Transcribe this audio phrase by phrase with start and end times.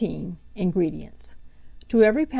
[0.55, 1.35] INGREDIENTS.
[1.89, 2.29] To every lb.